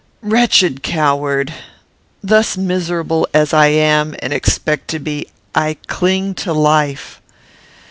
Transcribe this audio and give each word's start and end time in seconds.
"Wretched 0.23 0.81
coward! 0.81 1.53
Thus 2.23 2.57
miserable 2.57 3.27
as 3.35 3.53
I 3.53 3.67
am 3.67 4.15
and 4.17 4.33
expect 4.33 4.87
to 4.87 4.97
be, 4.99 5.27
I 5.53 5.77
cling 5.85 6.33
to 6.41 6.53
life. 6.53 7.21